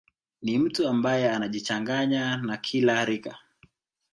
Ni 0.41 0.57
mtu 0.59 0.87
ambaye 0.87 1.29
anajichanganya 1.29 2.37
na 2.37 2.57
kila 2.57 3.05
rika 3.05 3.37